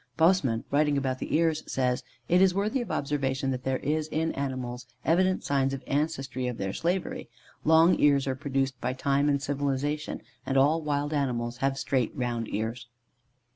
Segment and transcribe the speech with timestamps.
[0.17, 4.31] Bosman, writing about the ears, says: "It is worthy of observation, that there is in
[4.31, 7.29] animals evident signs of ancestry of their slavery.
[7.63, 12.51] Long ears are produced by time and civilization, and all wild animals have straight round
[12.51, 12.87] ears."